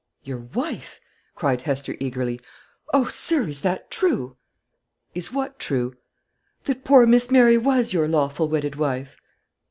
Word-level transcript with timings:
"Your 0.23 0.39
wife!" 0.39 0.99
cried 1.35 1.61
Hester 1.61 1.95
eagerly. 1.99 2.41
"O 2.91 3.05
sir, 3.07 3.43
is 3.47 3.61
that 3.61 3.91
true?" 3.91 4.35
"Is 5.13 5.31
what 5.31 5.59
true?" 5.59 5.93
"That 6.63 6.83
poor 6.83 7.05
Miss 7.05 7.29
Mary 7.29 7.59
was 7.59 7.93
your 7.93 8.07
lawful 8.07 8.47
wedded 8.49 8.77
wife?" 8.77 9.17